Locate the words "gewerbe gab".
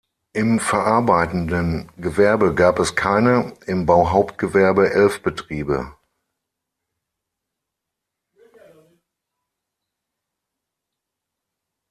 1.97-2.79